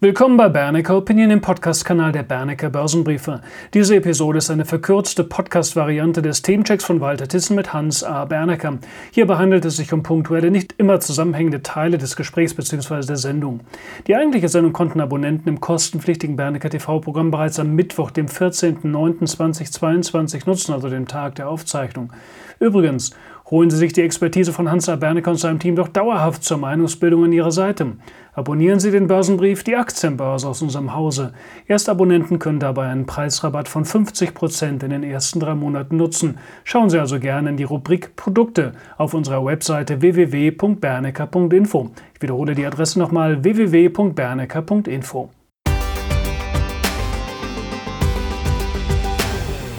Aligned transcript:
Willkommen 0.00 0.36
bei 0.36 0.48
Bernecker 0.48 0.96
Opinion, 0.96 1.32
im 1.32 1.40
Podcast-Kanal 1.40 2.12
der 2.12 2.22
Bernecker 2.22 2.70
Börsenbriefe. 2.70 3.40
Diese 3.74 3.96
Episode 3.96 4.38
ist 4.38 4.48
eine 4.48 4.64
verkürzte 4.64 5.24
Podcast-Variante 5.24 6.22
des 6.22 6.42
Themenchecks 6.42 6.84
von 6.84 7.00
Walter 7.00 7.26
Tissen 7.26 7.56
mit 7.56 7.72
Hans 7.72 8.04
A. 8.04 8.24
Bernecker. 8.24 8.78
Hierbei 9.10 9.38
handelt 9.38 9.64
es 9.64 9.76
sich 9.76 9.92
um 9.92 10.04
punktuelle, 10.04 10.52
nicht 10.52 10.76
immer 10.78 11.00
zusammenhängende 11.00 11.64
Teile 11.64 11.98
des 11.98 12.14
Gesprächs 12.14 12.54
bzw. 12.54 13.06
der 13.06 13.16
Sendung. 13.16 13.62
Die 14.06 14.14
eigentliche 14.14 14.48
Sendung 14.48 14.72
konnten 14.72 15.00
Abonnenten 15.00 15.48
im 15.48 15.58
kostenpflichtigen 15.58 16.36
Bernecker 16.36 16.70
TV-Programm 16.70 17.32
bereits 17.32 17.58
am 17.58 17.74
Mittwoch, 17.74 18.12
dem 18.12 18.26
14.09.2022 18.26 20.42
nutzen, 20.46 20.74
also 20.74 20.88
dem 20.88 21.08
Tag 21.08 21.34
der 21.34 21.48
Aufzeichnung. 21.48 22.12
Übrigens, 22.60 23.16
Holen 23.50 23.70
Sie 23.70 23.78
sich 23.78 23.94
die 23.94 24.02
Expertise 24.02 24.52
von 24.52 24.70
Hans 24.70 24.90
A. 24.90 24.96
Bernecker 24.96 25.30
und 25.30 25.38
seinem 25.38 25.58
Team 25.58 25.74
doch 25.74 25.88
dauerhaft 25.88 26.44
zur 26.44 26.58
Meinungsbildung 26.58 27.24
an 27.24 27.32
Ihrer 27.32 27.50
Seite. 27.50 27.94
Abonnieren 28.34 28.78
Sie 28.78 28.90
den 28.90 29.06
Börsenbrief 29.06 29.64
Die 29.64 29.74
Aktienbörse 29.74 30.46
aus 30.46 30.60
unserem 30.60 30.94
Hause. 30.94 31.32
Erstabonnenten 31.66 32.38
können 32.38 32.60
dabei 32.60 32.88
einen 32.88 33.06
Preisrabatt 33.06 33.66
von 33.66 33.86
50 33.86 34.34
Prozent 34.34 34.82
in 34.82 34.90
den 34.90 35.02
ersten 35.02 35.40
drei 35.40 35.54
Monaten 35.54 35.96
nutzen. 35.96 36.36
Schauen 36.64 36.90
Sie 36.90 36.98
also 36.98 37.18
gerne 37.18 37.48
in 37.48 37.56
die 37.56 37.64
Rubrik 37.64 38.16
Produkte 38.16 38.74
auf 38.98 39.14
unserer 39.14 39.42
Webseite 39.42 40.02
www.bernecker.info. 40.02 41.90
Ich 42.14 42.20
wiederhole 42.20 42.54
die 42.54 42.66
Adresse 42.66 42.98
nochmal 42.98 43.42
www.bernecker.info. 43.42 45.30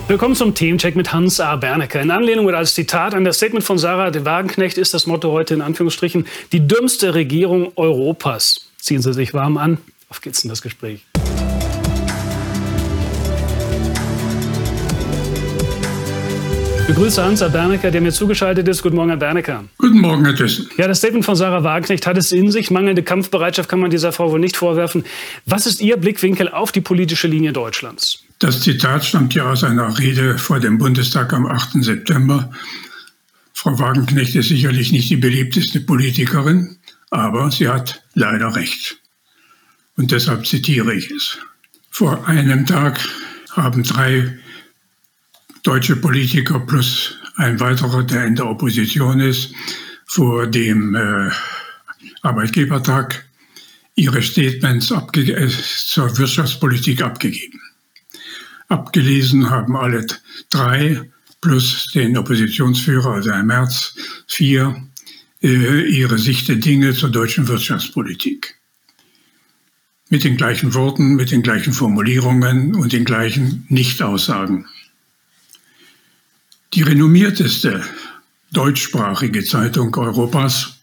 Willkommen 0.10 0.34
zum 0.34 0.56
Themencheck 0.56 0.96
mit 0.96 1.14
Hans 1.14 1.40
A. 1.40 1.56
Bernecker. 1.56 2.02
In 2.02 2.10
Anlehnung 2.10 2.48
oder 2.48 2.58
als 2.58 2.74
Zitat 2.74 3.14
an 3.14 3.26
das 3.26 3.38
Statement 3.38 3.64
von 3.64 3.78
Sarah 3.78 4.10
de 4.10 4.26
Wagenknecht 4.26 4.80
ist 4.80 4.92
das 4.96 5.06
Motto 5.06 5.32
heute 5.32 5.54
in 5.54 5.62
Anführungsstrichen 5.62 6.26
die 6.52 6.68
dümmste 6.68 7.14
Regierung 7.14 7.72
Europas. 7.76 8.72
Ziehen 8.80 9.04
Sie 9.04 9.14
sich 9.14 9.36
warm 9.36 9.60
an. 9.60 9.78
Auf 10.10 10.22
geht's 10.22 10.44
in 10.44 10.50
das 10.50 10.64
Gespräch. 10.64 11.06
Ich 16.80 16.88
begrüße 16.88 17.24
Hans 17.24 17.44
A. 17.44 17.50
Bernecker, 17.50 17.92
der 17.92 18.02
mir 18.02 18.12
zugeschaltet 18.12 18.68
ist. 18.68 18.82
Guten 18.82 18.96
Morgen, 18.96 19.10
Herr 19.10 19.18
Bernecker. 19.18 19.66
Guten 19.78 20.00
Morgen, 20.00 20.26
Herr 20.26 20.36
Thyssen. 20.36 20.72
Ja, 20.78 20.88
das 20.88 20.98
Statement 20.98 21.24
von 21.24 21.36
Sarah 21.36 21.64
Wagenknecht 21.64 22.08
hat 22.08 22.18
es 22.18 22.32
in 22.32 22.50
sich. 22.50 22.72
Mangelnde 22.72 23.04
Kampfbereitschaft 23.04 23.70
kann 23.70 23.80
man 23.80 23.92
dieser 23.92 24.12
Frau 24.12 24.32
wohl 24.32 24.40
nicht 24.40 24.58
vorwerfen. 24.58 25.04
Was 25.46 25.68
ist 25.68 25.82
Ihr 25.82 25.98
Blickwinkel 25.98 26.50
auf 26.50 26.72
die 26.72 26.82
politische 26.82 27.28
Linie 27.28 27.54
Deutschlands? 27.54 28.24
Das 28.40 28.62
Zitat 28.62 29.04
stammt 29.04 29.34
ja 29.34 29.52
aus 29.52 29.66
einer 29.66 30.00
Rede 30.00 30.38
vor 30.38 30.62
dem 30.62 30.78
Bundestag 30.78 31.34
am 31.34 31.46
8. 31.46 31.84
September. 31.84 32.50
Frau 33.54 33.78
Wagenknecht 33.78 34.34
ist 34.36 34.48
sicherlich 34.48 34.94
nicht 34.94 35.10
die 35.10 35.18
beliebteste 35.18 35.82
Politikerin, 35.82 36.78
aber 37.10 37.52
sie 37.52 37.68
hat 37.68 38.02
leider 38.14 38.56
recht. 38.56 38.98
Und 39.98 40.12
deshalb 40.12 40.48
zitiere 40.48 40.94
ich 40.94 41.12
es. 41.12 41.38
Vor 41.92 42.26
einem 42.30 42.66
Tag 42.66 43.06
haben 43.52 43.84
drei 43.84 44.40
deutsche 45.64 45.98
Politiker 45.98 46.62
plus 46.62 47.16
ein 47.36 47.60
weiterer, 47.60 48.04
der 48.04 48.26
in 48.26 48.36
der 48.36 48.48
Opposition 48.48 49.20
ist, 49.20 49.54
vor 50.06 50.48
dem 50.48 50.96
äh, 50.96 51.30
Arbeitgebertag 52.22 53.26
ihre 53.96 54.22
Statements 54.22 54.92
äh, 54.92 55.50
zur 55.50 56.18
Wirtschaftspolitik 56.18 57.02
abgegeben. 57.02 57.59
Abgelesen 58.70 59.50
haben 59.50 59.76
alle 59.76 60.06
drei 60.52 61.10
plus 61.42 61.88
den 61.94 62.18
Oppositionsführer, 62.18 63.16
also 63.16 63.32
Herr 63.32 63.44
Merz, 63.44 63.96
vier, 64.28 64.88
äh, 65.42 65.82
ihre 65.90 66.20
Sicht 66.20 66.48
der 66.48 66.58
Dinge 66.58 66.94
zur 66.94 67.10
deutschen 67.10 67.48
Wirtschaftspolitik. 67.48 68.56
Mit 70.10 70.24
den 70.24 70.38
gleichen 70.38 70.74
Worten, 70.74 71.16
mit 71.16 71.32
den 71.32 71.42
gleichen 71.42 71.74
Formulierungen 71.74 72.76
und 72.76 72.94
den 72.94 73.06
gleichen 73.06 73.66
Nichtaussagen. 73.70 74.68
Die 76.74 76.84
renommierteste 76.84 77.84
deutschsprachige 78.52 79.44
Zeitung 79.44 79.96
Europas 79.96 80.80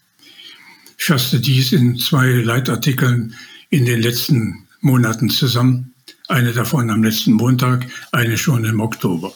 fasste 0.97 1.39
dies 1.39 1.71
in 1.71 1.97
zwei 1.97 2.27
Leitartikeln 2.27 3.35
in 3.69 3.85
den 3.85 4.01
letzten 4.01 4.67
Monaten 4.81 5.29
zusammen 5.29 5.93
eine 6.27 6.53
davon 6.53 6.89
am 6.89 7.03
letzten 7.03 7.33
Montag, 7.33 7.87
eine 8.11 8.37
schon 8.37 8.65
im 8.65 8.79
Oktober. 8.79 9.33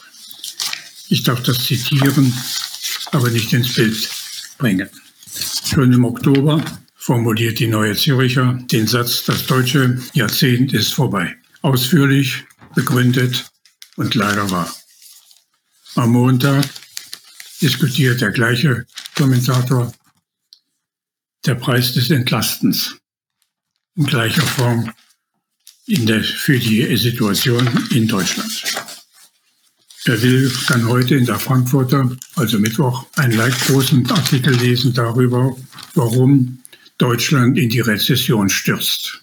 Ich 1.08 1.22
darf 1.22 1.42
das 1.42 1.64
zitieren, 1.64 2.32
aber 3.12 3.30
nicht 3.30 3.52
ins 3.52 3.74
Bild 3.74 4.08
bringen. 4.58 4.88
Schon 5.64 5.92
im 5.92 6.04
Oktober 6.04 6.62
formuliert 6.94 7.58
die 7.58 7.66
Neue 7.66 7.96
Züricher 7.96 8.58
den 8.70 8.86
Satz, 8.86 9.24
das 9.24 9.46
deutsche 9.46 10.00
Jahrzehnt 10.12 10.72
ist 10.72 10.94
vorbei. 10.94 11.36
Ausführlich, 11.62 12.44
begründet 12.74 13.50
und 13.96 14.14
leider 14.14 14.50
wahr. 14.50 14.74
Am 15.94 16.12
Montag 16.12 16.64
diskutiert 17.60 18.20
der 18.20 18.30
gleiche 18.30 18.86
Kommentator 19.14 19.92
der 21.44 21.54
Preis 21.56 21.92
des 21.92 22.10
Entlastens 22.10 22.96
in 23.96 24.06
gleicher 24.06 24.42
Form 24.42 24.92
in 25.92 26.06
der, 26.06 26.24
für 26.24 26.58
die 26.58 26.96
Situation 26.96 27.68
in 27.90 28.08
Deutschland. 28.08 28.62
Wer 30.06 30.22
will, 30.22 30.50
kann 30.66 30.88
heute 30.88 31.16
in 31.16 31.26
der 31.26 31.38
Frankfurter, 31.38 32.10
also 32.34 32.58
Mittwoch, 32.58 33.04
einen 33.16 33.36
leitgroßen 33.36 34.10
Artikel 34.10 34.54
lesen 34.54 34.94
darüber, 34.94 35.54
warum 35.94 36.62
Deutschland 36.96 37.58
in 37.58 37.68
die 37.68 37.80
Rezession 37.80 38.48
stürzt. 38.48 39.22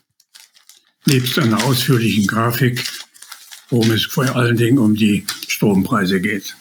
Nebst 1.08 1.40
einer 1.40 1.64
ausführlichen 1.64 2.28
Grafik, 2.28 2.84
worum 3.72 3.90
es 3.90 4.06
vor 4.06 4.36
allen 4.36 4.56
Dingen 4.56 4.78
um 4.78 4.96
die 4.96 5.26
Strompreise 5.48 6.22
geht. 6.22 6.56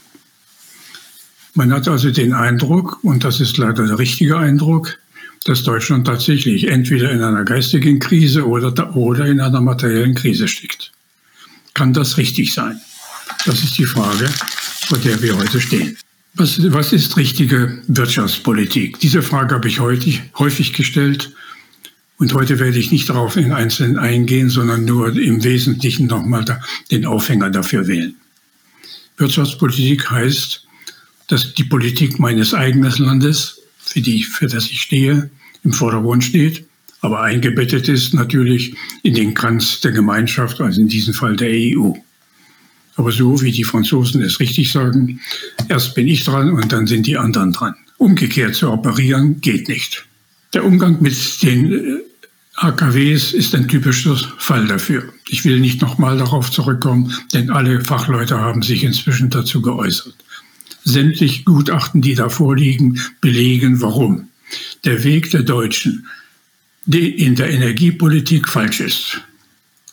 Man 1.53 1.71
hat 1.71 1.87
also 1.87 2.11
den 2.11 2.33
Eindruck, 2.33 3.05
und 3.05 3.25
das 3.25 3.41
ist 3.41 3.59
leider 3.59 3.87
der 3.87 3.99
richtige 3.99 4.39
Eindruck, 4.39 4.99
dass 5.49 5.63
Deutschland 5.63 6.07
tatsächlich 6.07 6.69
entweder 6.69 7.11
in 7.11 7.23
einer 7.23 7.43
geistigen 7.43 7.99
Krise 8.01 8.47
oder, 8.47 8.95
oder 8.95 9.25
in 9.25 9.41
einer 9.41 9.63
materiellen 9.63 10.15
Krise 10.15 10.47
steckt. 10.47 10.93
Kann 11.73 11.95
das 11.95 12.19
richtig 12.19 12.53
sein? 12.53 12.79
Das 13.47 13.65
ist 13.65 13.79
die 13.79 13.87
Frage, 13.87 14.29
vor 14.89 14.99
der 14.99 15.23
wir 15.23 15.39
heute 15.39 15.59
stehen. 15.59 15.97
Was, 16.35 16.61
was 16.71 16.93
ist 16.93 17.17
richtige 17.17 17.83
Wirtschaftspolitik? 17.87 19.01
Diese 19.01 19.23
Frage 19.23 19.55
habe 19.55 19.69
ich 19.69 19.81
heute, 19.81 20.13
häufig 20.39 20.75
gestellt 20.75 21.33
und 22.19 22.35
heute 22.35 22.59
werde 22.59 22.79
ich 22.79 22.93
nicht 22.93 23.09
darauf 23.09 23.39
in 23.39 23.53
Einzelnen 23.53 23.99
eingehen, 23.99 24.51
sondern 24.51 24.85
nur 24.85 25.17
im 25.17 25.43
Wesentlichen 25.45 26.09
nochmal 26.09 26.45
den 26.91 27.07
Aufhänger 27.07 27.49
dafür 27.49 27.87
wählen. 27.87 28.15
Wirtschaftspolitik 29.17 30.11
heißt, 30.11 30.67
dass 31.29 31.55
die 31.55 31.65
Politik 31.65 32.19
meines 32.19 32.53
eigenen 32.53 32.93
Landes 32.99 33.63
für, 33.79 34.03
die, 34.03 34.25
für 34.25 34.47
das 34.47 34.67
ich 34.67 34.83
stehe, 34.83 35.31
im 35.65 35.73
Vordergrund 35.73 36.25
steht, 36.25 36.65
aber 37.01 37.23
eingebettet 37.23 37.89
ist 37.89 38.15
natürlich 38.15 38.75
in 39.03 39.15
den 39.15 39.35
Kranz 39.35 39.81
der 39.81 39.93
Gemeinschaft, 39.93 40.61
also 40.61 40.81
in 40.81 40.89
diesem 40.89 41.15
Fall 41.15 41.37
der 41.37 41.51
EU. 41.51 41.93
Aber 42.97 43.13
so 43.13 43.41
wie 43.41 43.53
die 43.53 43.65
Franzosen 43.65 44.23
es 44.23 44.41
richtig 44.41 44.73
sagen, 44.73 45.21
erst 45.69 45.95
bin 45.95 46.09
ich 46.09 46.25
dran 46.25 46.51
und 46.51 46.73
dann 46.73 46.87
sind 46.87 47.07
die 47.07 47.17
anderen 47.17 47.53
dran. 47.53 47.75
Umgekehrt 47.99 48.55
zu 48.55 48.71
operieren 48.71 49.41
geht 49.41 49.69
nicht. 49.69 50.05
Der 50.55 50.65
Umgang 50.65 51.01
mit 51.01 51.43
den 51.43 51.73
äh, 51.73 51.99
AKWs 52.57 53.33
ist 53.33 53.55
ein 53.55 53.69
typischer 53.69 54.17
Fall 54.39 54.67
dafür. 54.67 55.05
Ich 55.29 55.45
will 55.45 55.61
nicht 55.61 55.81
nochmal 55.81 56.19
darauf 56.19 56.51
zurückkommen, 56.51 57.15
denn 57.33 57.51
alle 57.51 57.81
Fachleute 57.83 58.39
haben 58.39 58.63
sich 58.63 58.83
inzwischen 58.83 59.31
dazu 59.31 59.63
geäußert 59.63 60.15
sämtliche 60.89 61.45
Gutachten, 61.45 62.01
die 62.01 62.15
da 62.15 62.29
vorliegen, 62.29 63.01
belegen, 63.21 63.81
warum 63.81 64.29
der 64.85 65.05
Weg 65.05 65.31
der 65.31 65.43
Deutschen 65.43 66.07
in 66.87 67.35
der 67.35 67.51
Energiepolitik 67.51 68.49
falsch 68.49 68.81
ist. 68.81 69.21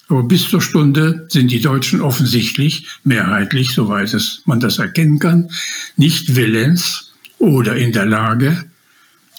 Aber 0.07 0.23
bis 0.23 0.49
zur 0.49 0.61
Stunde 0.61 1.27
sind 1.29 1.49
die 1.51 1.61
Deutschen 1.61 2.01
offensichtlich, 2.01 2.87
mehrheitlich, 3.03 3.71
soweit 3.71 4.13
es 4.13 4.43
man 4.45 4.59
das 4.59 4.77
erkennen 4.77 5.19
kann, 5.19 5.49
nicht 5.97 6.35
willens 6.35 7.11
oder 7.39 7.75
in 7.75 7.91
der 7.91 8.05
Lage, 8.05 8.65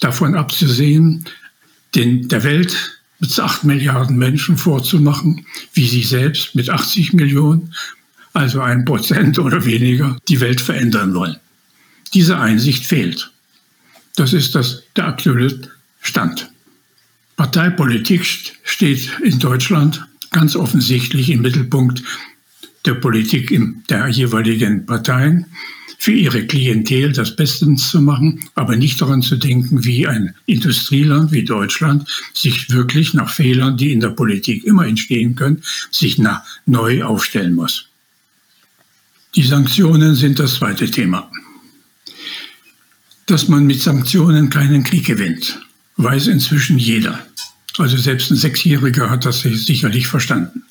davon 0.01 0.35
abzusehen, 0.35 1.25
den, 1.95 2.27
der 2.27 2.43
Welt 2.43 2.99
mit 3.19 3.39
acht 3.39 3.63
Milliarden 3.63 4.17
Menschen 4.17 4.57
vorzumachen, 4.57 5.45
wie 5.73 5.87
sie 5.87 6.03
selbst 6.03 6.53
mit 6.53 6.69
80 6.69 7.13
Millionen, 7.13 7.73
also 8.33 8.61
ein 8.61 8.85
Prozent 8.85 9.39
oder 9.39 9.65
weniger, 9.65 10.17
die 10.27 10.39
Welt 10.41 10.61
verändern 10.61 11.15
wollen. 11.15 11.37
Diese 12.13 12.37
Einsicht 12.37 12.85
fehlt. 12.85 13.31
Das 14.17 14.33
ist 14.33 14.55
das, 14.55 14.83
der 14.95 15.07
aktuelle 15.07 15.61
Stand. 16.01 16.49
Parteipolitik 17.35 18.25
steht 18.63 19.11
in 19.23 19.37
Deutschland 19.37 20.05
ganz 20.31 20.55
offensichtlich 20.55 21.29
im 21.29 21.43
Mittelpunkt 21.43 22.01
der 22.85 22.95
Politik 22.95 23.55
der 23.89 24.07
jeweiligen 24.07 24.85
Parteien. 24.85 25.45
für 25.99 26.11
ihre 26.11 26.45
Klientel 26.45 27.11
das 27.11 27.35
Bestens 27.35 27.89
zu 27.89 27.99
machen, 28.01 28.47
aber 28.53 28.75
nicht 28.75 29.01
daran 29.01 29.23
zu 29.23 29.35
denken, 29.35 29.83
wie 29.83 30.05
ein 30.05 30.35
Industrieland 30.45 31.31
wie 31.31 31.43
Deutschland 31.43 32.07
sich 32.35 32.69
wirklich 32.69 33.15
nach 33.15 33.31
Fehlern, 33.31 33.77
die 33.77 33.91
in 33.91 33.99
der 33.99 34.09
Politik 34.09 34.63
immer 34.63 34.85
entstehen 34.85 35.35
können, 35.35 35.63
sich 35.89 36.21
neu 36.67 37.03
aufstellen 37.03 37.55
muss. 37.55 37.87
Die 39.35 39.43
Sanktionen 39.43 40.13
sind 40.13 40.37
das 40.37 40.55
zweite 40.55 40.89
Thema. 40.89 41.31
Dass 43.27 43.49
man 43.49 43.67
mit 43.67 43.81
Sanktionen 43.81 44.49
keinen 44.49 44.83
Krieg 44.83 45.05
gewinnt, 45.05 45.59
weiß 45.97 46.27
inzwischen 46.27 46.77
jeder. 46.77 47.19
Also 47.77 47.97
selbst 47.97 48.31
ein 48.31 48.37
Sechsjähriger 48.37 49.09
hat 49.09 49.25
das 49.25 49.41
sicherlich 49.41 50.07
verstanden. 50.07 50.63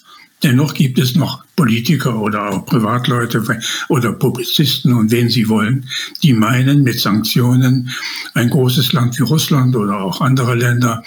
Dennoch 0.42 0.72
gibt 0.74 0.98
es 0.98 1.14
noch 1.14 1.44
Politiker 1.54 2.18
oder 2.18 2.50
auch 2.50 2.66
Privatleute 2.66 3.42
oder 3.88 4.12
Publizisten 4.12 4.94
und 4.94 5.10
wen 5.10 5.28
sie 5.28 5.48
wollen, 5.48 5.86
die 6.22 6.32
meinen, 6.32 6.82
mit 6.82 6.98
Sanktionen 6.98 7.90
ein 8.34 8.48
großes 8.48 8.92
Land 8.92 9.18
wie 9.18 9.22
Russland 9.22 9.76
oder 9.76 10.00
auch 10.00 10.20
andere 10.20 10.54
Länder, 10.54 11.02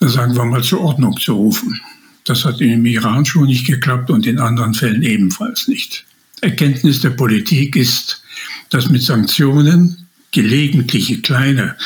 sagen 0.00 0.34
wir 0.36 0.44
mal, 0.44 0.62
zur 0.62 0.80
Ordnung 0.80 1.16
zu 1.16 1.34
rufen. 1.34 1.80
Das 2.24 2.44
hat 2.44 2.60
im 2.60 2.86
Iran 2.86 3.24
schon 3.24 3.46
nicht 3.46 3.66
geklappt 3.66 4.10
und 4.10 4.26
in 4.26 4.38
anderen 4.38 4.74
Fällen 4.74 5.02
ebenfalls 5.02 5.68
nicht. 5.68 6.04
Erkenntnis 6.40 7.00
der 7.00 7.10
Politik 7.10 7.76
ist, 7.76 8.22
dass 8.70 8.88
mit 8.88 9.02
Sanktionen 9.02 9.99
gelegentliche 10.32 11.20
kleine 11.20 11.76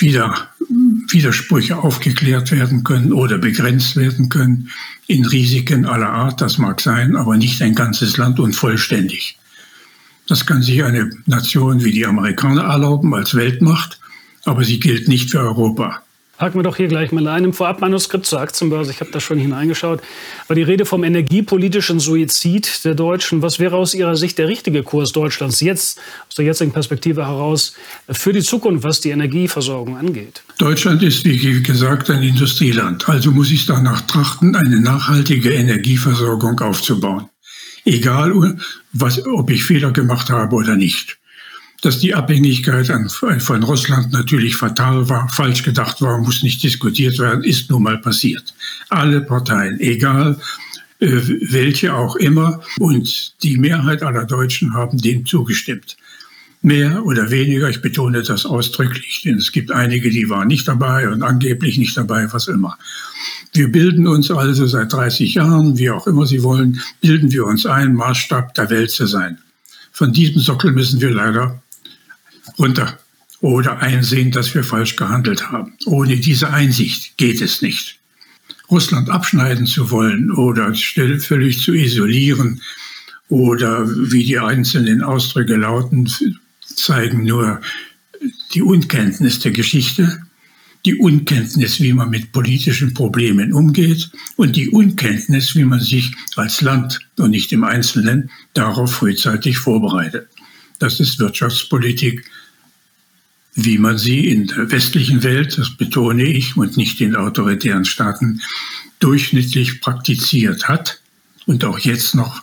Widersprüche 0.00 1.78
aufgeklärt 1.78 2.52
werden 2.52 2.84
können 2.84 3.12
oder 3.12 3.38
begrenzt 3.38 3.96
werden 3.96 4.28
können 4.28 4.70
in 5.06 5.24
Risiken 5.24 5.86
aller 5.86 6.10
Art, 6.10 6.40
das 6.40 6.58
mag 6.58 6.80
sein, 6.80 7.16
aber 7.16 7.36
nicht 7.36 7.62
ein 7.62 7.74
ganzes 7.74 8.16
Land 8.16 8.38
und 8.38 8.54
vollständig. 8.54 9.38
Das 10.26 10.46
kann 10.46 10.62
sich 10.62 10.84
eine 10.84 11.10
Nation 11.26 11.82
wie 11.82 11.92
die 11.92 12.06
Amerikaner 12.06 12.64
erlauben 12.64 13.14
als 13.14 13.34
Weltmacht, 13.34 13.98
aber 14.44 14.64
sie 14.64 14.78
gilt 14.78 15.08
nicht 15.08 15.30
für 15.30 15.40
Europa. 15.40 16.02
Haken 16.38 16.60
wir 16.60 16.62
doch 16.62 16.76
hier 16.76 16.86
gleich 16.86 17.10
mal 17.10 17.26
ein. 17.26 17.42
Im 17.42 17.52
Vorabmanuskript 17.52 18.24
zur 18.24 18.40
Aktienbörse, 18.40 18.92
ich 18.92 19.00
habe 19.00 19.10
da 19.10 19.18
schon 19.18 19.38
hineingeschaut, 19.38 20.00
war 20.46 20.54
die 20.54 20.62
Rede 20.62 20.86
vom 20.86 21.02
energiepolitischen 21.02 21.98
Suizid 21.98 22.84
der 22.84 22.94
Deutschen. 22.94 23.42
Was 23.42 23.58
wäre 23.58 23.76
aus 23.76 23.92
Ihrer 23.92 24.16
Sicht 24.16 24.38
der 24.38 24.46
richtige 24.46 24.84
Kurs 24.84 25.10
Deutschlands 25.10 25.60
jetzt, 25.60 25.98
aus 26.28 26.36
der 26.36 26.44
jetzigen 26.44 26.70
Perspektive 26.70 27.26
heraus, 27.26 27.74
für 28.08 28.32
die 28.32 28.42
Zukunft, 28.42 28.84
was 28.84 29.00
die 29.00 29.10
Energieversorgung 29.10 29.96
angeht? 29.96 30.42
Deutschland 30.58 31.02
ist, 31.02 31.24
wie 31.24 31.60
gesagt, 31.60 32.08
ein 32.08 32.22
Industrieland. 32.22 33.08
Also 33.08 33.32
muss 33.32 33.50
ich 33.50 33.66
danach 33.66 34.02
trachten, 34.02 34.54
eine 34.54 34.80
nachhaltige 34.80 35.52
Energieversorgung 35.52 36.60
aufzubauen. 36.60 37.28
Egal, 37.84 38.56
was, 38.92 39.26
ob 39.26 39.50
ich 39.50 39.64
Fehler 39.64 39.90
gemacht 39.90 40.30
habe 40.30 40.54
oder 40.54 40.76
nicht 40.76 41.18
dass 41.82 42.00
die 42.00 42.14
Abhängigkeit 42.14 42.90
von 43.38 43.62
Russland 43.62 44.12
natürlich 44.12 44.56
fatal 44.56 45.08
war, 45.08 45.28
falsch 45.28 45.62
gedacht 45.62 46.00
war, 46.00 46.18
muss 46.18 46.42
nicht 46.42 46.62
diskutiert 46.62 47.18
werden, 47.18 47.44
ist 47.44 47.70
nun 47.70 47.84
mal 47.84 47.98
passiert. 47.98 48.52
Alle 48.88 49.20
Parteien, 49.20 49.78
egal 49.78 50.38
äh, 51.00 51.20
welche 51.50 51.94
auch 51.94 52.16
immer, 52.16 52.60
und 52.80 53.42
die 53.44 53.56
Mehrheit 53.56 54.02
aller 54.02 54.24
Deutschen 54.24 54.74
haben 54.74 54.98
dem 54.98 55.24
zugestimmt. 55.24 55.96
Mehr 56.60 57.06
oder 57.06 57.30
weniger, 57.30 57.70
ich 57.70 57.80
betone 57.80 58.22
das 58.22 58.44
ausdrücklich, 58.44 59.22
denn 59.24 59.36
es 59.36 59.52
gibt 59.52 59.70
einige, 59.70 60.10
die 60.10 60.28
waren 60.28 60.48
nicht 60.48 60.66
dabei 60.66 61.08
und 61.08 61.22
angeblich 61.22 61.78
nicht 61.78 61.96
dabei, 61.96 62.26
was 62.32 62.48
immer. 62.48 62.76
Wir 63.52 63.70
bilden 63.70 64.08
uns 64.08 64.28
also 64.32 64.66
seit 64.66 64.92
30 64.92 65.34
Jahren, 65.34 65.78
wie 65.78 65.90
auch 65.90 66.08
immer 66.08 66.26
Sie 66.26 66.42
wollen, 66.42 66.80
bilden 67.00 67.30
wir 67.30 67.46
uns 67.46 67.64
ein, 67.64 67.94
Maßstab 67.94 68.54
der 68.54 68.68
Welt 68.70 68.90
zu 68.90 69.06
sein. 69.06 69.38
Von 69.92 70.12
diesem 70.12 70.40
Sockel 70.40 70.72
müssen 70.72 71.00
wir 71.00 71.10
leider 71.10 71.62
runter 72.58 72.98
oder 73.40 73.78
einsehen, 73.78 74.30
dass 74.30 74.54
wir 74.54 74.64
falsch 74.64 74.96
gehandelt 74.96 75.50
haben. 75.50 75.74
Ohne 75.86 76.16
diese 76.16 76.50
Einsicht 76.50 77.16
geht 77.16 77.40
es 77.40 77.62
nicht. 77.62 77.98
Russland 78.70 79.08
abschneiden 79.08 79.66
zu 79.66 79.90
wollen 79.90 80.30
oder 80.30 80.74
völlig 80.74 81.60
zu 81.60 81.72
isolieren 81.72 82.60
oder 83.28 83.88
wie 83.88 84.24
die 84.24 84.38
einzelnen 84.38 85.02
Ausdrücke 85.02 85.56
lauten, 85.56 86.10
zeigen 86.60 87.24
nur 87.24 87.60
die 88.52 88.62
Unkenntnis 88.62 89.38
der 89.40 89.52
Geschichte, 89.52 90.22
die 90.84 90.94
Unkenntnis, 90.94 91.80
wie 91.80 91.92
man 91.92 92.10
mit 92.10 92.32
politischen 92.32 92.94
Problemen 92.94 93.52
umgeht 93.52 94.10
und 94.36 94.56
die 94.56 94.68
Unkenntnis, 94.68 95.54
wie 95.54 95.64
man 95.64 95.80
sich 95.80 96.14
als 96.36 96.60
Land 96.60 97.00
und 97.18 97.30
nicht 97.30 97.52
im 97.52 97.64
Einzelnen 97.64 98.30
darauf 98.54 98.92
frühzeitig 98.92 99.58
vorbereitet. 99.58 100.28
Das 100.78 101.00
ist 101.00 101.18
Wirtschaftspolitik 101.18 102.24
wie 103.60 103.78
man 103.78 103.98
sie 103.98 104.28
in 104.28 104.46
der 104.46 104.70
westlichen 104.70 105.24
Welt, 105.24 105.58
das 105.58 105.70
betone 105.70 106.22
ich, 106.22 106.56
und 106.56 106.76
nicht 106.76 107.00
in 107.00 107.16
autoritären 107.16 107.84
Staaten 107.84 108.40
durchschnittlich 109.00 109.80
praktiziert 109.80 110.68
hat 110.68 111.00
und 111.46 111.64
auch 111.64 111.80
jetzt 111.80 112.14
noch 112.14 112.40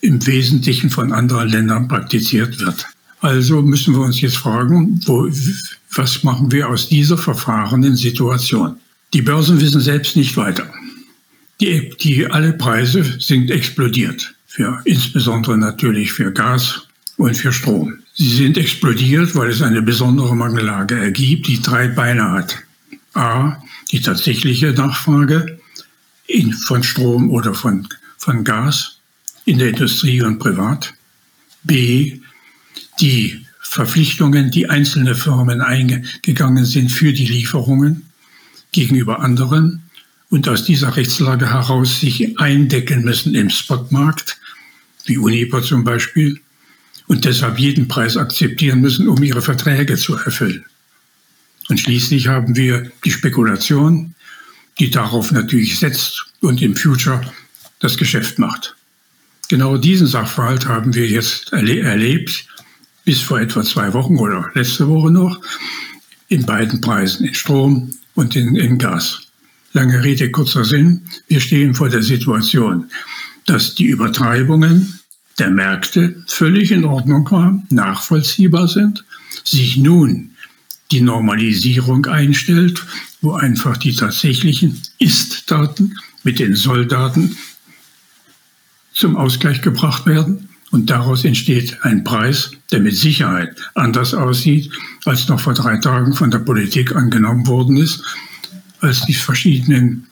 im 0.00 0.26
Wesentlichen 0.26 0.90
von 0.90 1.12
anderen 1.12 1.48
Ländern 1.48 1.86
praktiziert 1.86 2.58
wird. 2.58 2.86
Also 3.20 3.62
müssen 3.62 3.94
wir 3.94 4.00
uns 4.00 4.20
jetzt 4.20 4.36
fragen, 4.36 5.00
wo, 5.06 5.30
was 5.94 6.24
machen 6.24 6.50
wir 6.50 6.68
aus 6.68 6.88
dieser 6.88 7.16
verfahrenen 7.16 7.96
Situation? 7.96 8.76
Die 9.14 9.22
Börsen 9.22 9.60
wissen 9.60 9.80
selbst 9.80 10.16
nicht 10.16 10.36
weiter. 10.36 10.68
Die, 11.60 11.92
die, 12.00 12.26
alle 12.26 12.52
Preise 12.52 13.04
sind 13.20 13.50
explodiert, 13.52 14.34
für, 14.48 14.80
insbesondere 14.84 15.56
natürlich 15.56 16.12
für 16.12 16.32
Gas 16.32 16.82
und 17.16 17.36
für 17.36 17.52
Strom. 17.52 18.00
Sie 18.18 18.34
sind 18.34 18.56
explodiert, 18.56 19.34
weil 19.34 19.50
es 19.50 19.60
eine 19.60 19.82
besondere 19.82 20.34
Mangellage 20.34 20.98
ergibt, 20.98 21.48
die 21.48 21.60
drei 21.60 21.88
Beine 21.88 22.30
hat. 22.30 22.56
A, 23.12 23.62
die 23.92 24.00
tatsächliche 24.00 24.72
Nachfrage 24.72 25.58
in, 26.26 26.54
von 26.54 26.82
Strom 26.82 27.30
oder 27.30 27.52
von, 27.52 27.86
von 28.16 28.42
Gas 28.42 28.98
in 29.44 29.58
der 29.58 29.68
Industrie 29.68 30.22
und 30.22 30.38
privat. 30.38 30.94
B, 31.62 32.20
die 33.00 33.44
Verpflichtungen, 33.60 34.50
die 34.50 34.70
einzelne 34.70 35.14
Firmen 35.14 35.60
eingegangen 35.60 36.64
sind 36.64 36.90
für 36.90 37.12
die 37.12 37.26
Lieferungen 37.26 38.06
gegenüber 38.72 39.20
anderen 39.20 39.82
und 40.30 40.48
aus 40.48 40.64
dieser 40.64 40.96
Rechtslage 40.96 41.52
heraus 41.52 42.00
sich 42.00 42.38
eindecken 42.40 43.04
müssen 43.04 43.34
im 43.34 43.50
Spotmarkt, 43.50 44.38
wie 45.04 45.18
Uniper 45.18 45.62
zum 45.62 45.84
Beispiel, 45.84 46.40
und 47.08 47.24
deshalb 47.24 47.58
jeden 47.58 47.88
Preis 47.88 48.16
akzeptieren 48.16 48.80
müssen, 48.80 49.08
um 49.08 49.22
ihre 49.22 49.42
Verträge 49.42 49.96
zu 49.96 50.14
erfüllen. 50.14 50.64
Und 51.68 51.80
schließlich 51.80 52.28
haben 52.28 52.56
wir 52.56 52.90
die 53.04 53.10
Spekulation, 53.10 54.14
die 54.78 54.90
darauf 54.90 55.32
natürlich 55.32 55.78
setzt 55.78 56.26
und 56.40 56.62
im 56.62 56.76
Future 56.76 57.20
das 57.80 57.96
Geschäft 57.96 58.38
macht. 58.38 58.76
Genau 59.48 59.76
diesen 59.76 60.06
Sachverhalt 60.06 60.66
haben 60.66 60.94
wir 60.94 61.06
jetzt 61.06 61.52
erle 61.52 61.80
erlebt, 61.80 62.46
bis 63.04 63.20
vor 63.20 63.40
etwa 63.40 63.62
zwei 63.62 63.92
Wochen 63.92 64.16
oder 64.16 64.50
letzte 64.54 64.88
Woche 64.88 65.10
noch, 65.10 65.40
in 66.28 66.44
beiden 66.44 66.80
Preisen, 66.80 67.26
in 67.26 67.34
Strom 67.34 67.90
und 68.14 68.34
in, 68.34 68.56
in 68.56 68.78
Gas. 68.78 69.22
Lange 69.72 70.02
Rede, 70.02 70.30
kurzer 70.30 70.64
Sinn, 70.64 71.02
wir 71.28 71.40
stehen 71.40 71.74
vor 71.74 71.88
der 71.88 72.02
Situation, 72.02 72.90
dass 73.44 73.74
die 73.74 73.86
Übertreibungen 73.86 74.95
der 75.38 75.50
Märkte 75.50 76.22
völlig 76.26 76.70
in 76.70 76.84
Ordnung 76.84 77.30
war, 77.30 77.62
nachvollziehbar 77.70 78.68
sind, 78.68 79.04
sich 79.44 79.76
nun 79.76 80.30
die 80.90 81.00
Normalisierung 81.00 82.06
einstellt, 82.06 82.84
wo 83.20 83.32
einfach 83.32 83.76
die 83.76 83.94
tatsächlichen 83.94 84.80
Ist-Daten 84.98 85.96
mit 86.22 86.38
den 86.38 86.54
Soll-Daten 86.54 87.36
zum 88.92 89.16
Ausgleich 89.16 89.62
gebracht 89.62 90.06
werden. 90.06 90.48
Und 90.70 90.90
daraus 90.90 91.24
entsteht 91.24 91.84
ein 91.84 92.02
Preis, 92.02 92.50
der 92.72 92.80
mit 92.80 92.96
Sicherheit 92.96 93.56
anders 93.74 94.14
aussieht, 94.14 94.70
als 95.04 95.28
noch 95.28 95.40
vor 95.40 95.54
drei 95.54 95.78
Tagen 95.78 96.12
von 96.12 96.30
der 96.30 96.40
Politik 96.40 96.94
angenommen 96.94 97.46
worden 97.46 97.76
ist, 97.76 98.02
als 98.80 99.02
die 99.06 99.14
verschiedenen 99.14 100.05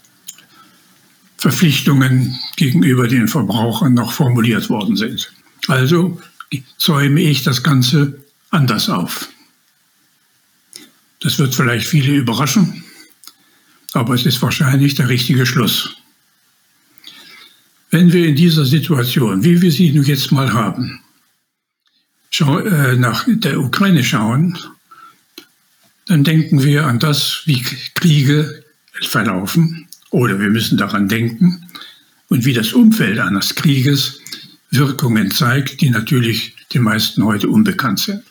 Verpflichtungen 1.44 2.40
gegenüber 2.56 3.06
den 3.06 3.28
Verbrauchern 3.28 3.92
noch 3.92 4.12
formuliert 4.12 4.70
worden 4.70 4.96
sind. 4.96 5.30
Also 5.68 6.18
zäume 6.78 7.20
ich 7.20 7.42
das 7.42 7.62
Ganze 7.62 8.18
anders 8.48 8.88
auf. 8.88 9.28
Das 11.20 11.38
wird 11.38 11.54
vielleicht 11.54 11.86
viele 11.86 12.14
überraschen, 12.14 12.82
aber 13.92 14.14
es 14.14 14.24
ist 14.24 14.40
wahrscheinlich 14.40 14.94
der 14.94 15.10
richtige 15.10 15.44
Schluss. 15.44 15.94
Wenn 17.90 18.10
wir 18.14 18.26
in 18.26 18.36
dieser 18.36 18.64
Situation, 18.64 19.44
wie 19.44 19.60
wir 19.60 19.70
sie 19.70 19.92
nun 19.92 20.06
jetzt 20.06 20.32
mal 20.32 20.50
haben, 20.54 21.02
äh, 22.40 22.96
nach 22.96 23.26
der 23.28 23.60
Ukraine 23.60 24.02
schauen, 24.02 24.58
dann 26.06 26.24
denken 26.24 26.62
wir 26.62 26.86
an 26.86 26.98
das, 26.98 27.42
wie 27.44 27.60
Kriege 27.92 28.64
verlaufen 29.02 29.88
oder 30.14 30.38
wir 30.38 30.48
müssen 30.48 30.78
daran 30.78 31.08
denken 31.08 31.66
und 32.28 32.44
wie 32.44 32.52
das 32.52 32.72
Umfeld 32.72 33.18
eines 33.18 33.56
Krieges 33.56 34.20
Wirkungen 34.70 35.32
zeigt, 35.32 35.80
die 35.80 35.90
natürlich 35.90 36.54
den 36.72 36.82
meisten 36.82 37.24
heute 37.24 37.48
unbekannt 37.48 37.98
sind. 37.98 38.22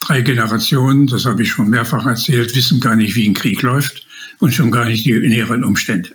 Drei 0.00 0.22
Generationen, 0.22 1.06
das 1.06 1.26
habe 1.26 1.42
ich 1.42 1.50
schon 1.50 1.68
mehrfach 1.68 2.06
erzählt, 2.06 2.56
wissen 2.56 2.80
gar 2.80 2.96
nicht, 2.96 3.14
wie 3.14 3.28
ein 3.28 3.34
Krieg 3.34 3.60
läuft 3.60 4.06
und 4.38 4.54
schon 4.54 4.70
gar 4.70 4.86
nicht 4.86 5.04
die 5.04 5.12
näheren 5.12 5.64
Umstände. 5.64 6.10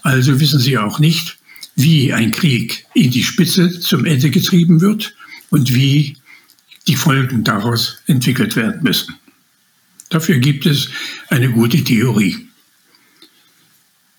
Also 0.00 0.40
wissen 0.40 0.60
sie 0.60 0.78
auch 0.78 0.98
nicht, 0.98 1.36
wie 1.76 2.14
ein 2.14 2.32
Krieg 2.32 2.86
in 2.94 3.10
die 3.10 3.22
Spitze 3.22 3.78
zum 3.80 4.06
Ende 4.06 4.30
getrieben 4.30 4.80
wird 4.80 5.14
und 5.50 5.74
wie 5.74 6.16
die 6.86 6.96
Folgen 6.96 7.44
daraus 7.44 7.98
entwickelt 8.06 8.56
werden 8.56 8.82
müssen. 8.82 9.14
Dafür 10.08 10.38
gibt 10.38 10.64
es 10.64 10.88
eine 11.28 11.50
gute 11.50 11.84
Theorie. 11.84 12.47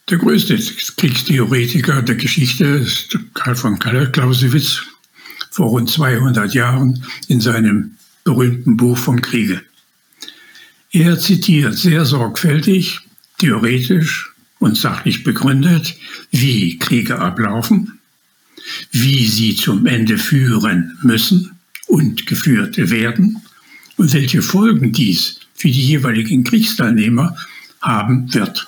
Der 0.10 0.18
größte 0.18 0.58
Kriegstheoretiker 0.98 2.02
der 2.02 2.16
Geschichte 2.16 2.66
ist 2.66 3.16
Karl 3.36 3.56
von 3.56 3.78
Clausewitz 3.78 4.82
vor 5.52 5.68
rund 5.68 5.88
200 5.88 6.52
Jahren 6.56 7.06
in 7.28 7.40
seinem 7.40 7.96
berühmten 8.24 8.76
Buch 8.76 8.98
vom 8.98 9.22
Kriege. 9.22 9.62
Er 10.92 11.20
zitiert 11.20 11.76
sehr 11.76 12.06
sorgfältig, 12.06 13.02
theoretisch 13.38 14.32
und 14.58 14.76
sachlich 14.76 15.24
begründet, 15.24 15.96
wie 16.32 16.80
Kriege 16.80 17.20
ablaufen, 17.20 18.00
wie 18.92 19.28
sie 19.28 19.56
zum 19.56 19.86
Ende 19.86 20.18
führen 20.18 20.98
müssen 21.04 21.52
und 21.86 22.26
geführt 22.26 22.78
werden 22.78 23.44
und 23.98 24.12
welche 24.14 24.42
Folgen 24.42 24.92
dies 24.92 25.40
für 25.54 25.70
die 25.70 25.86
jeweiligen 25.86 26.44
Kriegsteilnehmer 26.44 27.38
haben 27.80 28.34
wird. 28.34 28.66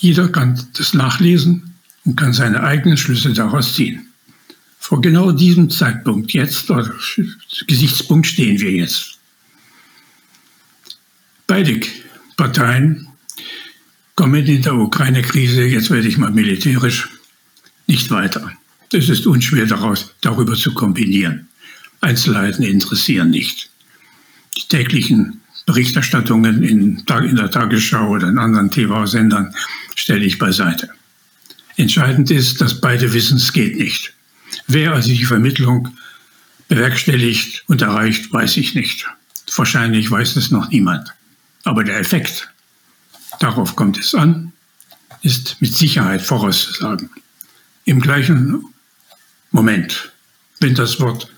Jeder 0.00 0.28
kann 0.28 0.60
das 0.74 0.94
nachlesen 0.94 1.74
und 2.04 2.16
kann 2.16 2.32
seine 2.32 2.62
eigenen 2.62 2.96
Schlüsse 2.96 3.32
daraus 3.32 3.74
ziehen. 3.74 4.08
Vor 4.78 5.00
genau 5.00 5.32
diesem 5.32 5.70
Zeitpunkt 5.70 6.32
jetzt, 6.32 6.70
oder 6.70 6.90
Gesichtspunkt 7.66 8.26
stehen 8.26 8.60
wir 8.60 8.70
jetzt. 8.70 9.18
Beide 11.46 11.80
Parteien 12.36 13.08
kommen 14.14 14.46
in 14.46 14.62
der 14.62 14.74
Ukraine-Krise, 14.74 15.64
jetzt 15.64 15.90
werde 15.90 16.08
ich 16.08 16.18
mal 16.18 16.30
militärisch, 16.30 17.08
nicht 17.86 18.10
weiter. 18.10 18.52
Es 18.92 19.08
ist 19.08 19.26
unschwer 19.26 19.66
daraus, 19.66 20.14
darüber 20.20 20.54
zu 20.54 20.72
kombinieren. 20.72 21.48
Einzelheiten 22.00 22.62
interessieren 22.62 23.30
nicht. 23.30 23.70
Die 24.56 24.68
täglichen 24.68 25.40
Berichterstattungen 25.66 26.62
in, 26.62 27.04
in 27.06 27.36
der 27.36 27.50
Tagesschau 27.50 28.08
oder 28.08 28.28
in 28.28 28.38
anderen 28.38 28.70
TV-Sendern 28.70 29.54
stelle 29.98 30.24
ich 30.24 30.38
beiseite. 30.38 30.88
Entscheidend 31.76 32.30
ist, 32.30 32.60
dass 32.60 32.80
beide 32.80 33.12
wissen, 33.12 33.36
es 33.36 33.52
geht 33.52 33.76
nicht. 33.76 34.12
Wer 34.66 34.92
also 34.92 35.08
die 35.08 35.24
Vermittlung 35.24 35.88
bewerkstelligt 36.68 37.64
und 37.66 37.82
erreicht, 37.82 38.32
weiß 38.32 38.56
ich 38.58 38.74
nicht. 38.74 39.06
Wahrscheinlich 39.56 40.10
weiß 40.10 40.36
es 40.36 40.50
noch 40.50 40.70
niemand. 40.70 41.08
Aber 41.64 41.82
der 41.82 41.98
Effekt, 41.98 42.48
darauf 43.40 43.74
kommt 43.74 43.98
es 43.98 44.14
an, 44.14 44.52
ist 45.22 45.56
mit 45.60 45.74
Sicherheit 45.74 46.22
vorauszusagen. 46.22 47.10
Im 47.84 48.00
gleichen 48.00 48.64
Moment, 49.50 50.12
wenn 50.60 50.74
das 50.74 51.00
Wort 51.00 51.28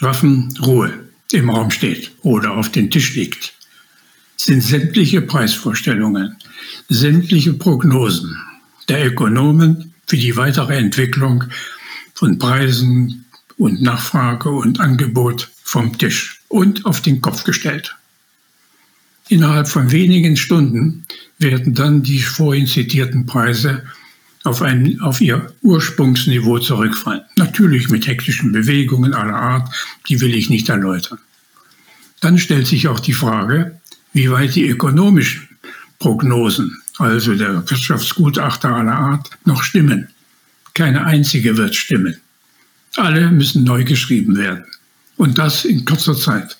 Waffenruhe 0.00 1.08
im 1.32 1.50
Raum 1.50 1.70
steht 1.70 2.12
oder 2.22 2.52
auf 2.52 2.72
dem 2.72 2.90
Tisch 2.90 3.14
liegt, 3.14 3.55
sind 4.36 4.62
sämtliche 4.62 5.22
Preisvorstellungen, 5.22 6.36
sämtliche 6.88 7.54
Prognosen 7.54 8.36
der 8.88 9.06
Ökonomen 9.06 9.94
für 10.06 10.16
die 10.16 10.36
weitere 10.36 10.76
Entwicklung 10.76 11.44
von 12.14 12.38
Preisen 12.38 13.24
und 13.56 13.82
Nachfrage 13.82 14.50
und 14.50 14.80
Angebot 14.80 15.50
vom 15.62 15.96
Tisch 15.98 16.40
und 16.48 16.86
auf 16.86 17.00
den 17.00 17.20
Kopf 17.20 17.44
gestellt. 17.44 17.96
Innerhalb 19.28 19.68
von 19.68 19.90
wenigen 19.90 20.36
Stunden 20.36 21.04
werden 21.38 21.74
dann 21.74 22.02
die 22.02 22.20
vorhin 22.20 22.66
zitierten 22.66 23.26
Preise 23.26 23.82
auf, 24.44 24.62
ein, 24.62 25.00
auf 25.00 25.20
ihr 25.20 25.52
Ursprungsniveau 25.62 26.60
zurückfallen. 26.60 27.22
Natürlich 27.36 27.90
mit 27.90 28.06
hektischen 28.06 28.52
Bewegungen 28.52 29.14
aller 29.14 29.34
Art, 29.34 29.74
die 30.08 30.20
will 30.20 30.34
ich 30.34 30.48
nicht 30.48 30.68
erläutern. 30.68 31.18
Dann 32.20 32.38
stellt 32.38 32.68
sich 32.68 32.86
auch 32.86 33.00
die 33.00 33.12
Frage, 33.12 33.80
wie 34.16 34.30
weit 34.30 34.54
die 34.54 34.66
ökonomischen 34.66 35.46
Prognosen, 35.98 36.74
also 36.96 37.34
der 37.34 37.68
Wirtschaftsgutachter 37.68 38.74
aller 38.74 38.94
Art, 38.94 39.30
noch 39.44 39.62
stimmen. 39.62 40.08
Keine 40.72 41.04
einzige 41.04 41.58
wird 41.58 41.74
stimmen. 41.74 42.16
Alle 42.96 43.30
müssen 43.30 43.64
neu 43.64 43.84
geschrieben 43.84 44.36
werden. 44.36 44.64
Und 45.18 45.36
das 45.36 45.66
in 45.66 45.84
kurzer 45.84 46.16
Zeit. 46.16 46.56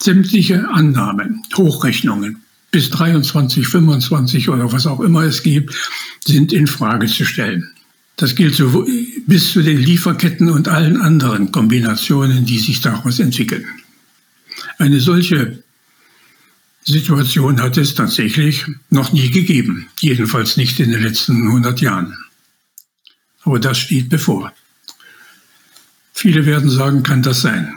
Sämtliche 0.00 0.68
Annahmen, 0.68 1.42
Hochrechnungen, 1.56 2.42
bis 2.72 2.90
23, 2.90 3.66
25 3.66 4.48
oder 4.48 4.72
was 4.72 4.88
auch 4.88 5.00
immer 5.00 5.22
es 5.22 5.44
gibt, 5.44 5.74
sind 6.26 6.52
in 6.52 6.66
Frage 6.66 7.06
zu 7.06 7.24
stellen. 7.24 7.70
Das 8.16 8.34
gilt 8.34 8.56
so 8.56 8.84
bis 9.26 9.52
zu 9.52 9.62
den 9.62 9.78
Lieferketten 9.78 10.50
und 10.50 10.66
allen 10.66 11.00
anderen 11.00 11.52
Kombinationen, 11.52 12.46
die 12.46 12.58
sich 12.58 12.80
daraus 12.80 13.20
entwickeln. 13.20 13.64
Eine 14.78 15.00
solche 15.00 15.62
Situation 16.86 17.60
hat 17.60 17.76
es 17.76 17.94
tatsächlich 17.94 18.64
noch 18.90 19.12
nie 19.12 19.30
gegeben, 19.30 19.88
jedenfalls 20.00 20.56
nicht 20.56 20.78
in 20.80 20.92
den 20.92 21.02
letzten 21.02 21.46
100 21.46 21.80
Jahren. 21.80 22.16
Aber 23.42 23.58
das 23.58 23.78
steht 23.78 24.08
bevor. 24.08 24.52
Viele 26.12 26.46
werden 26.46 26.70
sagen, 26.70 27.02
kann 27.02 27.22
das 27.22 27.42
sein? 27.42 27.76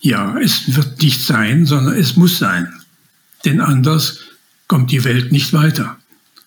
Ja, 0.00 0.38
es 0.38 0.74
wird 0.74 1.02
nicht 1.02 1.22
sein, 1.22 1.66
sondern 1.66 1.94
es 1.94 2.16
muss 2.16 2.38
sein 2.38 2.80
denn 3.44 3.60
anders 3.60 4.20
kommt 4.66 4.90
die 4.90 5.04
Welt 5.04 5.32
nicht 5.32 5.52
weiter. 5.52 5.98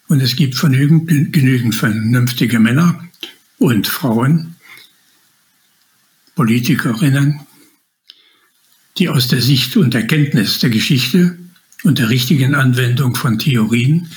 Und 0.07 0.21
es 0.21 0.35
gibt 0.35 0.59
genügend, 0.59 1.07
genügend 1.33 1.75
vernünftige 1.75 2.59
Männer 2.59 3.07
und 3.57 3.87
Frauen, 3.87 4.55
Politikerinnen, 6.35 7.41
die 8.97 9.09
aus 9.09 9.27
der 9.27 9.41
Sicht 9.41 9.75
und 9.77 9.95
Erkenntnis 9.95 10.59
der 10.59 10.69
Geschichte 10.69 11.37
und 11.83 11.99
der 11.99 12.09
richtigen 12.09 12.55
Anwendung 12.55 13.15
von 13.15 13.39
Theorien 13.39 14.09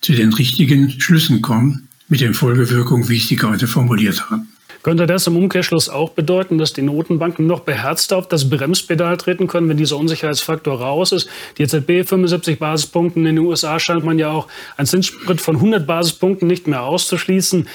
zu 0.00 0.12
den 0.12 0.32
richtigen 0.32 1.00
Schlüssen 1.00 1.42
kommen, 1.42 1.88
mit 2.08 2.20
den 2.20 2.34
Folgewirkungen, 2.34 3.08
wie 3.08 3.16
ich 3.16 3.26
sie 3.26 3.36
gerade 3.36 3.66
formuliert 3.66 4.30
habe. 4.30 4.42
Könnte 4.82 5.06
das 5.06 5.28
im 5.28 5.36
Umkehrschluss 5.36 5.88
auch 5.88 6.10
bedeuten, 6.10 6.58
dass 6.58 6.72
die 6.72 6.82
Notenbanken 6.82 7.46
noch 7.46 7.60
beherzter 7.60 8.16
auf 8.16 8.28
das 8.28 8.50
Bremspedal 8.50 9.16
treten 9.16 9.46
können, 9.46 9.68
wenn 9.68 9.76
dieser 9.76 9.96
Unsicherheitsfaktor 9.96 10.80
raus 10.80 11.12
ist? 11.12 11.28
Die 11.56 11.62
EZB 11.62 12.06
75 12.06 12.58
Basispunkten 12.58 13.24
in 13.24 13.36
den 13.36 13.44
USA 13.46 13.78
scheint 13.78 14.04
man 14.04 14.18
ja 14.18 14.30
auch 14.30 14.48
ein 14.76 14.86
Zinssprit 14.86 15.40
von 15.40 15.56
100 15.56 15.86
Basispunkten 15.86 16.48
nicht 16.48 16.66
mehr 16.66 16.82
auszuschließen. 16.82 17.68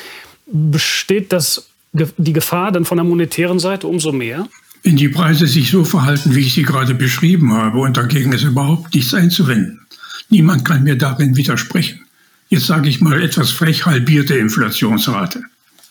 Besteht 0.48 1.32
das, 1.32 1.70
die 1.94 2.34
Gefahr 2.34 2.74
dann 2.74 2.84
von 2.84 2.98
der 2.98 3.06
monetären 3.06 3.60
Seite 3.60 3.88
umso 3.88 4.12
mehr? 4.12 4.48
Wenn 4.84 4.96
die 4.96 5.10
Preise 5.10 5.48
sich 5.48 5.70
so 5.70 5.84
verhalten, 5.84 6.36
wie 6.36 6.42
ich 6.42 6.54
sie 6.54 6.64
gerade 6.64 6.96
beschrieben 6.96 7.54
habe, 7.54 7.80
und 7.80 7.98
dagegen 7.98 8.32
ist 8.32 8.44
überhaupt 8.44 8.94
nichts 8.94 9.14
einzuwenden. 9.14 9.82
Niemand 10.30 10.66
kann 10.66 10.84
mir 10.84 10.98
darin 10.98 11.36
widersprechen. 11.36 12.02
Jetzt 12.50 12.68
sage 12.68 12.90
ich 12.90 13.02
mal 13.02 13.22
etwas 13.22 13.52
frech 13.52 13.86
halbierte 13.86 14.36
Inflationsrate 14.36 15.44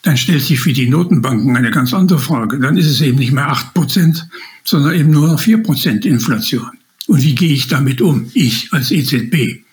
dann 0.07 0.17
stellt 0.17 0.45
sich 0.45 0.61
für 0.61 0.73
die 0.73 0.89
Notenbanken 0.89 1.57
eine 1.57 1.73
ganz 1.73 1.93
andere 1.93 2.21
Frage. 2.21 2.61
Dann 2.61 2.77
ist 2.77 2.87
es 2.87 3.01
eben 3.01 3.19
nicht 3.19 3.33
mehr 3.33 3.53
8%, 3.53 4.23
sondern 4.63 4.95
eben 4.95 5.11
nur 5.11 5.27
noch 5.27 5.41
4% 5.41 6.07
Inflation. 6.07 6.71
Und 7.09 7.25
wie 7.25 7.35
gehe 7.35 7.53
ich 7.53 7.67
damit 7.67 8.01
um, 8.01 8.31
ich 8.33 8.73
als 8.73 8.93
EZB? 8.93 9.65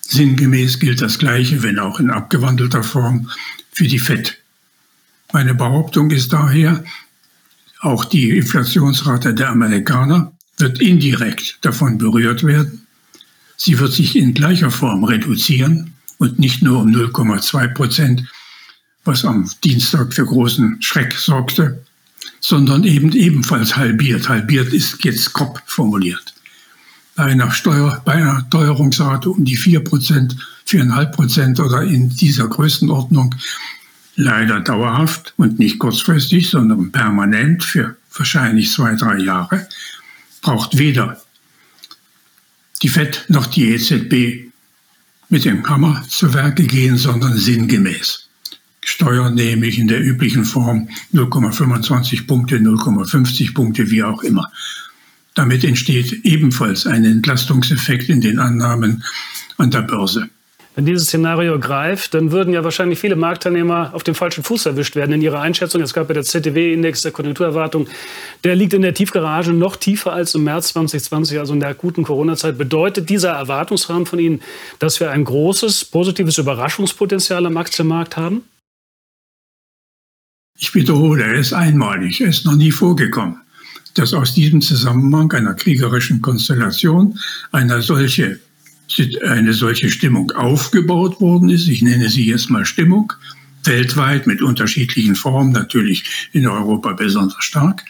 Sinngemäß 0.00 0.80
gilt 0.80 1.00
das 1.00 1.20
Gleiche, 1.20 1.62
wenn 1.62 1.78
auch 1.78 2.00
in 2.00 2.10
abgewandelter 2.10 2.82
Form, 2.82 3.30
für 3.70 3.86
die 3.86 4.00
FED. 4.00 4.36
Meine 5.32 5.54
Behauptung 5.54 6.10
ist 6.10 6.32
daher, 6.32 6.82
auch 7.80 8.04
die 8.04 8.30
Inflationsrate 8.30 9.34
der 9.34 9.50
Amerikaner 9.50 10.32
wird 10.58 10.80
indirekt 10.80 11.58
davon 11.60 11.98
berührt 11.98 12.44
werden. 12.44 12.86
Sie 13.56 13.78
wird 13.78 13.92
sich 13.92 14.16
in 14.16 14.34
gleicher 14.34 14.70
Form 14.70 15.04
reduzieren 15.04 15.94
und 16.18 16.38
nicht 16.38 16.62
nur 16.62 16.82
um 16.82 16.88
0,2 16.88 17.74
Prozent, 17.74 18.24
was 19.04 19.24
am 19.24 19.48
Dienstag 19.64 20.12
für 20.12 20.24
großen 20.24 20.78
Schreck 20.80 21.14
sorgte, 21.14 21.82
sondern 22.40 22.84
eben 22.84 23.12
ebenfalls 23.12 23.76
halbiert. 23.76 24.28
Halbiert 24.28 24.72
ist 24.72 25.04
jetzt 25.04 25.32
grob 25.32 25.62
formuliert. 25.66 26.34
Bei 27.14 27.24
einer, 27.24 27.50
Steuer, 27.50 28.02
bei 28.04 28.14
einer 28.14 28.48
Teuerungsrate 28.50 29.30
um 29.30 29.44
die 29.44 29.56
4%, 29.56 30.36
4,5% 30.68 31.64
oder 31.64 31.82
in 31.82 32.10
dieser 32.10 32.48
Größenordnung 32.48 33.34
leider 34.16 34.60
dauerhaft 34.60 35.34
und 35.36 35.58
nicht 35.58 35.78
kurzfristig, 35.78 36.50
sondern 36.50 36.90
permanent 36.90 37.62
für 37.62 37.96
wahrscheinlich 38.16 38.72
zwei, 38.72 38.94
drei 38.94 39.18
Jahre, 39.18 39.68
braucht 40.42 40.78
weder 40.78 41.20
die 42.82 42.88
FED 42.88 43.26
noch 43.28 43.46
die 43.46 43.70
EZB 43.70 44.50
mit 45.28 45.44
dem 45.44 45.68
Hammer 45.68 46.04
zu 46.08 46.34
Werke 46.34 46.64
gehen, 46.64 46.96
sondern 46.96 47.36
sinngemäß 47.36 48.26
Steuern 48.88 49.34
nehme 49.34 49.66
ich 49.66 49.80
in 49.80 49.88
der 49.88 50.00
üblichen 50.00 50.44
Form 50.44 50.88
0,25 51.12 52.28
Punkte, 52.28 52.58
0,50 52.58 53.52
Punkte, 53.52 53.90
wie 53.90 54.04
auch 54.04 54.22
immer. 54.22 54.50
Damit 55.34 55.64
entsteht 55.64 56.24
ebenfalls 56.24 56.86
ein 56.86 57.04
Entlastungseffekt 57.04 58.08
in 58.08 58.20
den 58.20 58.38
Annahmen 58.38 59.02
an 59.58 59.72
der 59.72 59.82
Börse. 59.82 60.30
Wenn 60.76 60.84
dieses 60.84 61.06
Szenario 61.06 61.58
greift, 61.58 62.12
dann 62.12 62.32
würden 62.32 62.52
ja 62.52 62.62
wahrscheinlich 62.62 62.98
viele 62.98 63.16
Marktteilnehmer 63.16 63.94
auf 63.94 64.02
dem 64.02 64.14
falschen 64.14 64.44
Fuß 64.44 64.66
erwischt 64.66 64.94
werden 64.94 65.12
in 65.12 65.22
ihrer 65.22 65.40
Einschätzung. 65.40 65.80
Es 65.80 65.94
gab 65.94 66.08
ja 66.08 66.12
der 66.14 66.22
ZDW-Index 66.22 67.00
der 67.00 67.12
Konjunkturerwartung, 67.12 67.88
der 68.44 68.56
liegt 68.56 68.74
in 68.74 68.82
der 68.82 68.92
Tiefgarage 68.92 69.54
noch 69.54 69.76
tiefer 69.76 70.12
als 70.12 70.34
im 70.34 70.44
März 70.44 70.74
2020, 70.74 71.38
also 71.38 71.54
in 71.54 71.60
der 71.60 71.70
akuten 71.70 72.04
Corona-Zeit. 72.04 72.58
Bedeutet 72.58 73.08
dieser 73.08 73.30
Erwartungsrahmen 73.30 74.04
von 74.04 74.18
Ihnen, 74.18 74.42
dass 74.78 75.00
wir 75.00 75.10
ein 75.10 75.24
großes 75.24 75.86
positives 75.86 76.36
Überraschungspotenzial 76.36 77.46
am 77.46 77.56
Aktienmarkt 77.56 78.18
haben? 78.18 78.42
Ich 80.58 80.74
wiederhole, 80.74 81.24
er 81.24 81.34
ist 81.36 81.54
einmalig, 81.54 82.20
er 82.20 82.28
ist 82.28 82.44
noch 82.44 82.54
nie 82.54 82.70
vorgekommen, 82.70 83.40
dass 83.94 84.12
aus 84.12 84.34
diesem 84.34 84.60
Zusammenhang 84.60 85.32
einer 85.32 85.54
kriegerischen 85.54 86.20
Konstellation 86.20 87.18
eine 87.50 87.80
solche 87.80 88.40
eine 89.24 89.52
solche 89.52 89.90
Stimmung 89.90 90.30
aufgebaut 90.32 91.20
worden 91.20 91.50
ist. 91.50 91.68
Ich 91.68 91.82
nenne 91.82 92.08
sie 92.08 92.24
jetzt 92.24 92.50
mal 92.50 92.64
Stimmung, 92.64 93.12
weltweit 93.64 94.26
mit 94.26 94.42
unterschiedlichen 94.42 95.16
Formen, 95.16 95.52
natürlich 95.52 96.28
in 96.32 96.46
Europa 96.46 96.92
besonders 96.92 97.44
stark, 97.44 97.82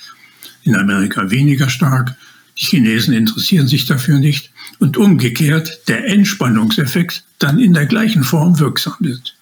in 0.62 0.74
Amerika 0.74 1.30
weniger 1.30 1.68
stark. 1.68 2.16
Die 2.58 2.64
Chinesen 2.64 3.12
interessieren 3.14 3.68
sich 3.68 3.86
dafür 3.86 4.18
nicht. 4.18 4.50
Und 4.78 4.96
umgekehrt 4.96 5.88
der 5.88 6.06
Entspannungseffekt 6.08 7.24
dann 7.38 7.58
in 7.58 7.72
der 7.74 7.86
gleichen 7.86 8.24
Form 8.24 8.58
wirksam 8.58 8.96
ist. 9.00 9.34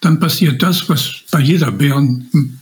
Dann 0.00 0.20
passiert 0.20 0.62
das, 0.62 0.88
was 0.88 1.22
bei 1.30 1.40
jeder 1.40 1.72
Bären 1.72 2.60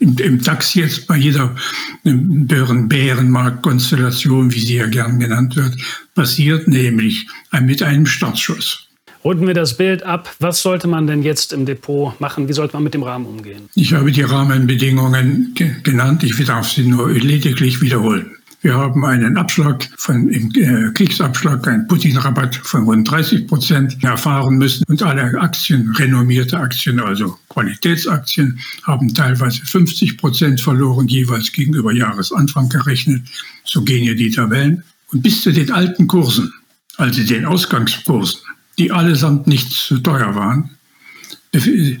im, 0.00 0.18
im 0.18 0.42
DAX 0.42 0.74
jetzt 0.74 1.06
bei 1.06 1.16
jeder 1.16 1.54
Bärenmarktkonstellation, 2.02 4.52
wie 4.52 4.60
sie 4.60 4.74
ja 4.76 4.86
gern 4.86 5.20
genannt 5.20 5.54
wird, 5.56 5.76
passiert, 6.14 6.66
nämlich 6.66 7.28
mit 7.60 7.82
einem 7.82 8.06
Startschuss. 8.06 8.86
Runden 9.22 9.46
wir 9.46 9.52
das 9.52 9.76
Bild 9.76 10.02
ab. 10.02 10.34
Was 10.38 10.62
sollte 10.62 10.88
man 10.88 11.06
denn 11.06 11.22
jetzt 11.22 11.52
im 11.52 11.66
Depot 11.66 12.18
machen? 12.20 12.48
Wie 12.48 12.54
sollte 12.54 12.72
man 12.74 12.84
mit 12.84 12.94
dem 12.94 13.02
Rahmen 13.02 13.26
umgehen? 13.26 13.68
Ich 13.74 13.92
habe 13.92 14.10
die 14.10 14.22
Rahmenbedingungen 14.22 15.54
genannt. 15.82 16.24
Ich 16.24 16.42
darf 16.46 16.70
sie 16.70 16.86
nur 16.86 17.10
lediglich 17.10 17.82
wiederholen. 17.82 18.30
Wir 18.62 18.74
haben 18.74 19.06
einen 19.06 19.38
Abschlag 19.38 19.88
von 19.96 20.28
im 20.28 20.50
äh, 20.54 20.92
Kriegsabschlag, 20.92 21.66
einen 21.66 21.86
Putin-Rabatt 21.86 22.56
von 22.56 22.84
rund 22.84 23.10
30 23.10 23.46
Prozent 23.46 24.04
erfahren 24.04 24.58
müssen. 24.58 24.84
Und 24.86 25.02
alle 25.02 25.40
Aktien, 25.40 25.90
renommierte 25.96 26.58
Aktien, 26.58 27.00
also 27.00 27.38
Qualitätsaktien, 27.48 28.58
haben 28.82 29.14
teilweise 29.14 29.64
50 29.64 30.18
Prozent 30.18 30.60
verloren, 30.60 31.08
jeweils 31.08 31.50
gegenüber 31.52 31.92
Jahresanfang 31.92 32.68
gerechnet. 32.68 33.22
So 33.64 33.80
gehen 33.80 34.02
hier 34.02 34.14
die 34.14 34.30
Tabellen. 34.30 34.84
Und 35.10 35.22
bis 35.22 35.40
zu 35.40 35.52
den 35.52 35.72
alten 35.72 36.06
Kursen, 36.06 36.52
also 36.98 37.22
den 37.22 37.46
Ausgangskursen, 37.46 38.40
die 38.78 38.92
allesamt 38.92 39.46
nicht 39.46 39.72
zu 39.72 39.98
teuer 39.98 40.34
waren, 40.34 40.70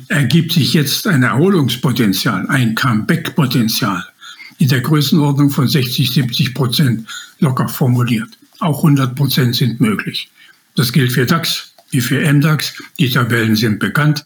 ergibt 0.08 0.52
sich 0.52 0.74
jetzt 0.74 1.06
ein 1.06 1.22
Erholungspotenzial, 1.22 2.46
ein 2.48 2.74
Comeback-Potenzial 2.74 4.04
in 4.60 4.68
der 4.68 4.82
Größenordnung 4.82 5.50
von 5.50 5.66
60, 5.66 6.10
70 6.12 6.54
Prozent 6.54 7.08
locker 7.40 7.66
formuliert. 7.66 8.28
Auch 8.58 8.76
100 8.78 9.16
Prozent 9.16 9.56
sind 9.56 9.80
möglich. 9.80 10.30
Das 10.76 10.92
gilt 10.92 11.12
für 11.12 11.26
DAX 11.26 11.72
wie 11.90 12.00
für 12.00 12.20
MDAX. 12.20 12.74
Die 12.98 13.10
Tabellen 13.10 13.56
sind 13.56 13.78
bekannt. 13.78 14.24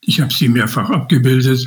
Ich 0.00 0.20
habe 0.20 0.32
sie 0.32 0.48
mehrfach 0.48 0.88
abgebildet. 0.90 1.64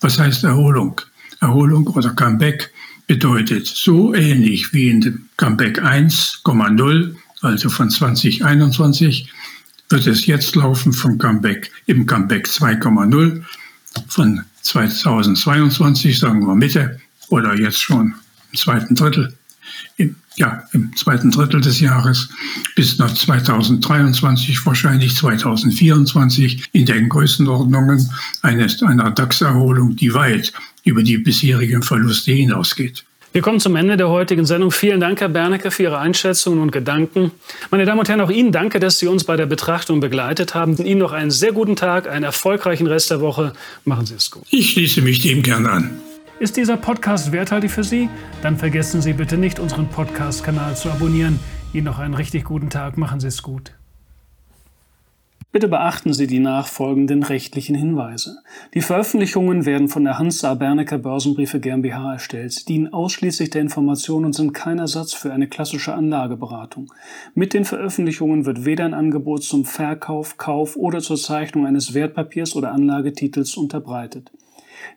Was 0.00 0.18
heißt 0.18 0.44
Erholung? 0.44 1.00
Erholung 1.40 1.86
oder 1.86 2.10
Comeback 2.10 2.70
bedeutet 3.06 3.66
so 3.68 4.14
ähnlich 4.14 4.72
wie 4.72 4.88
in 4.88 5.00
dem 5.00 5.28
Comeback 5.36 5.80
1,0, 5.80 7.14
also 7.40 7.70
von 7.70 7.88
2021, 7.88 9.32
wird 9.88 10.06
es 10.06 10.26
jetzt 10.26 10.54
laufen 10.54 10.92
vom 10.92 11.18
Comeback 11.18 11.70
im 11.86 12.04
Comeback 12.04 12.46
2,0 12.46 13.42
von 14.08 14.44
2022, 14.62 16.18
sagen 16.18 16.46
wir 16.46 16.54
Mitte 16.54 17.00
oder 17.30 17.58
jetzt 17.58 17.80
schon 17.80 18.14
im 18.52 18.58
zweiten 18.58 18.94
Drittel, 18.94 19.32
im, 19.96 20.16
ja, 20.36 20.62
im 20.72 20.94
zweiten 20.96 21.30
Drittel 21.30 21.60
des 21.60 21.80
Jahres 21.80 22.28
bis 22.76 22.98
nach 22.98 23.12
2023, 23.12 24.66
wahrscheinlich 24.66 25.16
2024 25.16 26.68
in 26.72 26.86
den 26.86 27.08
Größenordnungen 27.08 28.10
eines, 28.42 28.82
einer 28.82 29.10
DAX-Erholung, 29.10 29.96
die 29.96 30.12
weit 30.12 30.52
über 30.84 31.02
die 31.02 31.18
bisherigen 31.18 31.82
Verluste 31.82 32.32
hinausgeht. 32.32 33.04
Wir 33.32 33.42
kommen 33.42 33.60
zum 33.60 33.76
Ende 33.76 33.96
der 33.96 34.08
heutigen 34.08 34.44
Sendung. 34.44 34.72
Vielen 34.72 34.98
Dank, 34.98 35.20
Herr 35.20 35.28
Bernecke, 35.28 35.70
für 35.70 35.84
Ihre 35.84 35.98
Einschätzungen 35.98 36.60
und 36.60 36.72
Gedanken. 36.72 37.30
Meine 37.70 37.84
Damen 37.84 38.00
und 38.00 38.08
Herren, 38.08 38.20
auch 38.20 38.30
Ihnen 38.30 38.50
danke, 38.50 38.80
dass 38.80 38.98
Sie 38.98 39.06
uns 39.06 39.22
bei 39.22 39.36
der 39.36 39.46
Betrachtung 39.46 40.00
begleitet 40.00 40.56
haben. 40.56 40.76
Ihnen 40.78 40.98
noch 40.98 41.12
einen 41.12 41.30
sehr 41.30 41.52
guten 41.52 41.76
Tag, 41.76 42.08
einen 42.08 42.24
erfolgreichen 42.24 42.88
Rest 42.88 43.12
der 43.12 43.20
Woche. 43.20 43.52
Machen 43.84 44.06
Sie 44.06 44.14
es 44.14 44.32
gut. 44.32 44.42
Ich 44.50 44.70
schließe 44.72 45.00
mich 45.02 45.20
dem 45.20 45.42
gern 45.42 45.66
an. 45.66 46.00
Ist 46.40 46.56
dieser 46.56 46.78
Podcast 46.78 47.32
werthaltig 47.32 47.70
für 47.70 47.84
Sie? 47.84 48.08
Dann 48.42 48.56
vergessen 48.56 49.02
Sie 49.02 49.12
bitte 49.12 49.36
nicht, 49.36 49.58
unseren 49.58 49.88
Podcast-Kanal 49.88 50.74
zu 50.74 50.90
abonnieren. 50.90 51.38
Ihnen 51.74 51.84
noch 51.84 51.98
einen 51.98 52.14
richtig 52.14 52.44
guten 52.44 52.70
Tag. 52.70 52.96
Machen 52.96 53.20
Sie 53.20 53.26
es 53.26 53.42
gut. 53.42 53.74
Bitte 55.52 55.68
beachten 55.68 56.14
Sie 56.14 56.26
die 56.26 56.38
nachfolgenden 56.38 57.24
rechtlichen 57.24 57.74
Hinweise. 57.74 58.38
Die 58.72 58.80
Veröffentlichungen 58.80 59.66
werden 59.66 59.88
von 59.88 60.02
der 60.02 60.18
Hans 60.18 60.42
A. 60.42 60.54
Bernecker 60.54 60.96
Börsenbriefe 60.96 61.60
GmbH 61.60 62.14
erstellt, 62.14 62.66
dienen 62.70 62.90
ausschließlich 62.90 63.50
der 63.50 63.60
Information 63.60 64.24
und 64.24 64.32
sind 64.32 64.54
kein 64.54 64.78
Ersatz 64.78 65.12
für 65.12 65.34
eine 65.34 65.46
klassische 65.46 65.92
Anlageberatung. 65.92 66.90
Mit 67.34 67.52
den 67.52 67.66
Veröffentlichungen 67.66 68.46
wird 68.46 68.64
weder 68.64 68.86
ein 68.86 68.94
Angebot 68.94 69.42
zum 69.42 69.66
Verkauf, 69.66 70.38
Kauf 70.38 70.76
oder 70.76 71.00
zur 71.00 71.18
Zeichnung 71.18 71.66
eines 71.66 71.92
Wertpapiers 71.92 72.56
oder 72.56 72.72
Anlagetitels 72.72 73.58
unterbreitet. 73.58 74.30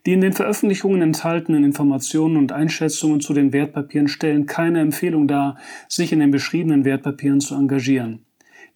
Die 0.06 0.14
in 0.14 0.22
den 0.22 0.34
Veröffentlichungen 0.34 1.02
enthaltenen 1.02 1.64
Informationen 1.64 2.38
und 2.38 2.52
Einschätzungen 2.52 3.22
zu 3.22 3.34
den 3.34 3.54
Wertpapieren 3.54 4.08
stellen 4.08 4.46
keine 4.46 4.82
Empfehlung 4.82 5.28
dar, 5.28 5.58
sich 5.88 6.12
in 6.12 6.20
den 6.20 6.32
beschriebenen 6.32 6.86
Wertpapieren 6.86 7.40
zu 7.40 7.56
engagieren. 7.56 8.26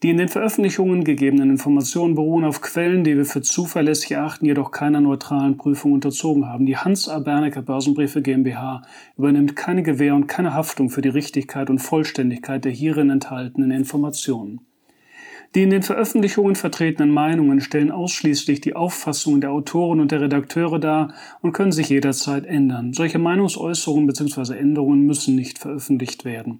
Die 0.04 0.12
in 0.12 0.18
den 0.18 0.28
Veröffentlichungen 0.28 1.04
gegebenen 1.04 1.50
Informationen 1.50 2.14
beruhen 2.14 2.46
auf 2.46 2.62
Quellen, 2.62 3.04
die 3.04 3.18
wir 3.18 3.26
für 3.26 3.42
zuverlässig 3.42 4.12
erachten, 4.12 4.46
jedoch 4.46 4.70
keiner 4.70 5.02
neutralen 5.02 5.58
Prüfung 5.58 5.92
unterzogen 5.94 6.46
haben. 6.46 6.68
Die 6.68 6.78
Hans 6.78 7.10
A. 7.10 7.18
Bernecker 7.18 7.64
Börsenbriefe 7.64 8.22
GmbH 8.22 8.84
übernimmt 9.18 9.56
keine 9.56 9.82
Gewähr 9.82 10.14
und 10.14 10.28
keine 10.28 10.54
Haftung 10.54 10.92
für 10.92 11.02
die 11.02 11.10
Richtigkeit 11.10 11.72
und 11.72 11.80
Vollständigkeit 11.80 12.64
der 12.64 12.72
hierin 12.72 13.10
enthaltenen 13.10 13.72
Informationen. 13.72 14.67
Die 15.56 15.64
in 15.64 15.70
den 15.70 15.84
Veröffentlichungen 15.84 16.56
vertretenen 16.56 17.12
Meinungen 17.12 17.62
stellen 17.62 17.92
ausschließlich 17.92 18.62
die 18.62 18.76
Auffassungen 18.76 19.42
der 19.42 19.52
Autoren 19.52 20.00
und 20.00 20.12
der 20.12 20.22
Redakteure 20.22 20.80
dar 20.80 21.14
und 21.42 21.54
können 21.54 21.72
sich 21.72 21.90
jederzeit 21.90 22.46
ändern. 22.46 22.94
Solche 22.94 23.20
Meinungsäußerungen 23.20 24.08
bzw. 24.08 24.58
Änderungen 24.58 25.06
müssen 25.06 25.36
nicht 25.36 25.58
veröffentlicht 25.58 26.26
werden. 26.26 26.60